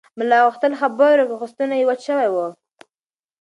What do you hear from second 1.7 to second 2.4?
یې وچ شوی و.